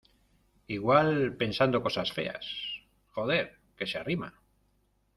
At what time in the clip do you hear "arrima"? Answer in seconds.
4.01-4.29